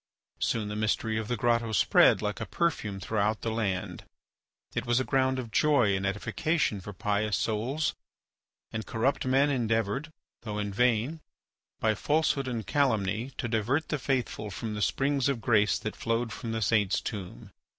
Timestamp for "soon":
0.39-0.67